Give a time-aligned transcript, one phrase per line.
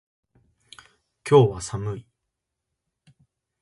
[1.29, 2.07] 今日は寒い